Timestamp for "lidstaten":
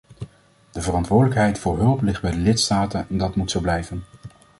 2.37-3.05